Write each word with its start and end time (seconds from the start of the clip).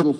Mi 0.00 0.14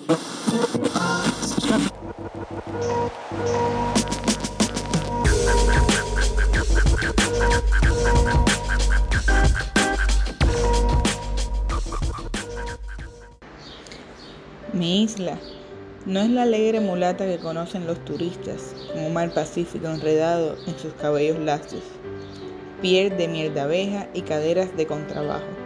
isla 15.03 15.39
no 16.05 16.19
es 16.19 16.29
la 16.29 16.43
alegre 16.43 16.79
mulata 16.79 17.25
que 17.25 17.39
conocen 17.39 17.87
los 17.87 18.05
turistas, 18.05 18.75
con 18.93 19.03
un 19.03 19.13
mar 19.13 19.33
pacífico 19.33 19.87
enredado 19.87 20.57
en 20.67 20.77
sus 20.77 20.93
cabellos 20.93 21.39
lacios, 21.39 21.81
piel 22.83 23.17
de 23.17 23.27
miel 23.27 23.55
de 23.55 23.61
abeja 23.61 24.07
y 24.13 24.21
caderas 24.21 24.77
de 24.77 24.85
contrabajo. 24.85 25.60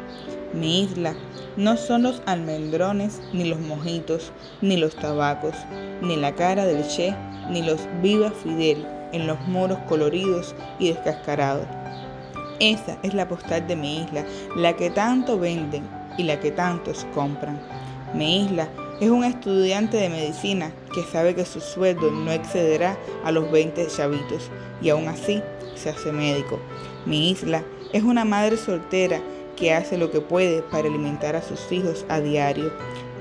Mi 0.54 0.84
isla 0.84 1.16
no 1.58 1.78
son 1.78 2.04
los 2.04 2.22
almendrones, 2.26 3.22
ni 3.34 3.46
los 3.46 3.60
mojitos, 3.60 4.32
ni 4.62 4.78
los 4.78 4.96
tabacos, 4.96 5.56
ni 6.02 6.16
la 6.16 6.34
cara 6.36 6.66
del 6.66 6.88
Che, 6.88 7.16
ni 7.50 7.62
los 7.62 7.80
Viva 8.02 8.32
Fidel 8.32 8.86
en 9.12 9.28
los 9.28 9.40
muros 9.48 9.80
coloridos 9.88 10.56
y 10.80 10.90
descascarados. 10.90 11.68
Esa 12.60 12.98
es 13.04 13.14
la 13.14 13.28
postal 13.28 13.68
de 13.68 13.76
mi 13.76 14.04
isla, 14.04 14.26
la 14.56 14.76
que 14.76 14.90
tanto 14.90 15.38
venden 15.38 15.84
y 16.18 16.24
la 16.24 16.40
que 16.40 16.52
tantos 16.52 17.06
compran. 17.14 17.60
Mi 18.14 18.46
isla 18.46 18.70
es 19.02 19.10
un 19.10 19.24
estudiante 19.26 19.98
de 19.98 20.10
medicina 20.10 20.72
que 20.94 21.04
sabe 21.04 21.36
que 21.36 21.46
su 21.46 21.60
sueldo 21.60 22.12
no 22.12 22.32
excederá 22.32 22.98
a 23.26 23.32
los 23.32 23.52
20 23.52 23.88
chavitos 23.88 24.50
y 24.82 24.90
aún 24.90 25.08
así 25.08 25.42
se 25.76 25.90
hace 25.90 26.12
médico. 26.14 26.60
Mi 27.06 27.32
isla 27.32 27.64
es 27.92 28.04
una 28.04 28.24
madre 28.24 28.56
soltera 28.56 29.20
que 29.56 29.74
hace 29.74 29.98
lo 29.98 30.12
que 30.12 30.22
puede 30.22 30.62
para 30.64 30.88
alimentar 30.88 31.36
a 31.36 31.42
sus 31.42 31.72
hijos 31.72 32.06
a 32.10 32.20
diario. 32.20 32.72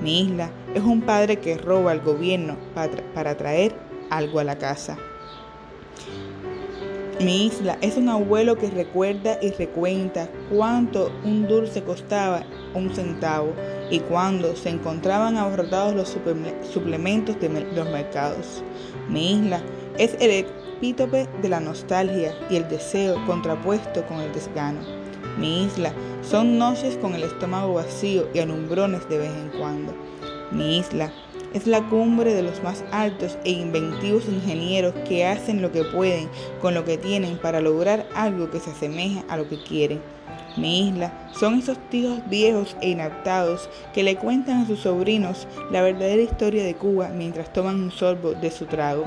Mi 0.01 0.21
isla 0.21 0.49
es 0.73 0.83
un 0.83 1.01
padre 1.01 1.37
que 1.37 1.57
roba 1.57 1.91
al 1.91 2.01
gobierno 2.01 2.57
para, 2.73 3.37
traer 3.37 3.73
algo 4.09 4.39
a 4.39 4.43
la 4.43 4.57
casa. 4.57 4.97
Mi 7.21 7.47
isla 7.47 7.77
es 7.81 7.95
un 7.95 8.09
abuelo 8.09 8.57
que 8.57 8.69
recuerda 8.69 9.39
y 9.41 9.51
recuenta 9.51 10.29
cuánto 10.49 11.11
un 11.23 11.47
dulce 11.47 11.81
costaba 11.81 12.43
un 12.73 12.93
centavo 12.93 13.53
y 13.89 14.01
cuando 14.01 14.53
se 14.55 14.69
encontraban 14.69 15.37
abarrotados 15.37 15.95
los 15.95 16.17
suplementos 16.73 17.39
de 17.39 17.49
los 17.73 17.89
mercados. 17.89 18.63
Mi 19.07 19.33
isla 19.33 19.61
es 19.97 20.17
el 20.19 20.31
epítope 20.31 21.29
de 21.41 21.49
la 21.49 21.61
nostalgia 21.61 22.33
y 22.49 22.57
el 22.57 22.67
deseo 22.67 23.15
contrapuesto 23.25 24.05
con 24.07 24.19
el 24.19 24.33
desgano. 24.33 24.81
Mi 25.37 25.65
isla 25.65 25.91
son 26.21 26.57
noches 26.57 26.97
con 26.97 27.13
el 27.13 27.23
estómago 27.23 27.73
vacío 27.73 28.27
y 28.33 28.39
alumbrones 28.39 29.07
de 29.09 29.17
vez 29.17 29.31
en 29.31 29.59
cuando. 29.59 29.93
Mi 30.51 30.77
isla 30.77 31.11
es 31.53 31.67
la 31.67 31.81
cumbre 31.89 32.33
de 32.33 32.41
los 32.41 32.63
más 32.63 32.85
altos 32.91 33.37
e 33.43 33.51
inventivos 33.51 34.27
ingenieros 34.27 34.93
que 35.07 35.25
hacen 35.25 35.61
lo 35.61 35.73
que 35.73 35.83
pueden 35.83 36.29
con 36.61 36.73
lo 36.73 36.85
que 36.85 36.97
tienen 36.97 37.37
para 37.37 37.59
lograr 37.59 38.07
algo 38.15 38.49
que 38.49 38.61
se 38.61 38.71
asemeje 38.71 39.23
a 39.27 39.35
lo 39.35 39.49
que 39.49 39.61
quieren. 39.61 40.01
Mi 40.55 40.87
isla 40.87 41.11
son 41.33 41.59
esos 41.59 41.77
tíos 41.89 42.19
viejos 42.29 42.77
e 42.81 42.89
inaptados 42.89 43.69
que 43.93 44.03
le 44.03 44.15
cuentan 44.15 44.61
a 44.61 44.67
sus 44.67 44.79
sobrinos 44.79 45.49
la 45.69 45.81
verdadera 45.81 46.21
historia 46.21 46.63
de 46.63 46.75
Cuba 46.75 47.09
mientras 47.09 47.51
toman 47.51 47.75
un 47.75 47.91
sorbo 47.91 48.33
de 48.33 48.51
su 48.51 48.65
trago. 48.67 49.05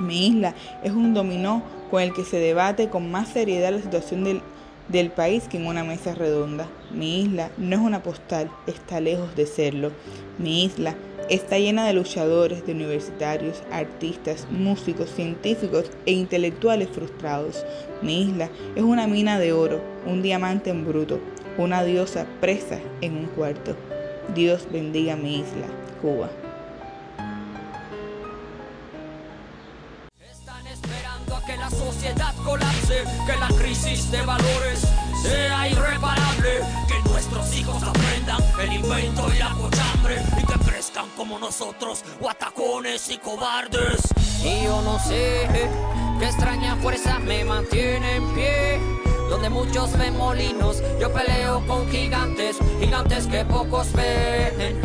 Mi 0.00 0.26
isla 0.26 0.54
es 0.82 0.92
un 0.92 1.14
dominó 1.14 1.62
con 1.90 2.02
el 2.02 2.12
que 2.12 2.24
se 2.24 2.38
debate 2.38 2.90
con 2.90 3.10
más 3.10 3.28
seriedad 3.28 3.72
la 3.72 3.80
situación 3.80 4.24
del, 4.24 4.42
del 4.88 5.10
país 5.10 5.48
que 5.48 5.56
en 5.56 5.66
una 5.66 5.84
mesa 5.84 6.14
redonda. 6.14 6.68
Mi 6.90 7.22
isla 7.22 7.50
no 7.58 7.76
es 7.76 7.82
una 7.82 8.02
postal, 8.02 8.50
está 8.66 9.00
lejos 9.00 9.34
de 9.36 9.46
serlo. 9.46 9.92
Mi 10.38 10.64
isla 10.64 10.94
Está 11.28 11.58
llena 11.58 11.84
de 11.88 11.92
luchadores, 11.92 12.64
de 12.66 12.72
universitarios, 12.72 13.64
artistas, 13.72 14.46
músicos, 14.48 15.10
científicos 15.10 15.90
e 16.06 16.12
intelectuales 16.12 16.88
frustrados. 16.88 17.64
Mi 18.00 18.22
isla 18.22 18.48
es 18.76 18.84
una 18.84 19.08
mina 19.08 19.40
de 19.40 19.52
oro, 19.52 19.80
un 20.06 20.22
diamante 20.22 20.70
en 20.70 20.86
bruto, 20.86 21.18
una 21.58 21.82
diosa 21.82 22.26
presa 22.40 22.78
en 23.00 23.16
un 23.16 23.26
cuarto. 23.26 23.74
Dios 24.36 24.68
bendiga 24.70 25.16
mi 25.16 25.40
isla, 25.40 25.66
Cuba. 26.00 26.45
Que 31.56 31.62
la 31.62 31.70
sociedad 31.70 32.34
colapse, 32.44 33.04
que 33.26 33.36
la 33.38 33.48
crisis 33.48 34.10
de 34.10 34.22
valores 34.22 34.80
sea 35.22 35.68
irreparable, 35.68 36.60
que 36.86 37.08
nuestros 37.08 37.54
hijos 37.56 37.82
aprendan 37.82 38.42
el 38.60 38.72
invento 38.74 39.28
y 39.34 39.38
la 39.38 39.50
cochambre 39.52 40.22
y 40.38 40.44
que 40.44 40.58
crezcan 40.70 41.06
como 41.16 41.38
nosotros, 41.38 42.04
guatacones 42.20 43.08
y 43.10 43.18
cobardes. 43.18 44.02
Y 44.44 44.64
yo 44.64 44.82
no 44.82 44.98
sé 44.98 45.48
qué 46.18 46.26
extraña 46.26 46.76
fuerza 46.76 47.18
me 47.18 47.44
mantiene 47.44 48.16
en 48.16 48.34
pie. 48.34 48.80
Donde 49.30 49.50
muchos 49.50 49.96
ven 49.98 50.16
molinos, 50.16 50.82
yo 51.00 51.12
peleo 51.12 51.66
con 51.66 51.88
gigantes, 51.90 52.56
gigantes 52.78 53.26
que 53.26 53.44
pocos 53.44 53.92
ven. 53.92 54.80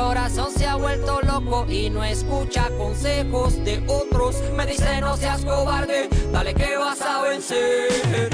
Corazón 0.00 0.50
se 0.56 0.66
ha 0.66 0.76
vuelto 0.76 1.20
loco 1.20 1.66
y 1.68 1.90
no 1.90 2.02
escucha 2.02 2.70
consejos 2.78 3.62
de 3.64 3.82
otros. 3.86 4.36
Me 4.56 4.64
dice 4.64 5.00
no 5.00 5.16
seas 5.16 5.44
cobarde, 5.44 6.08
dale 6.32 6.54
que 6.54 6.76
vas 6.76 7.02
a 7.02 7.22
vencer. 7.22 8.29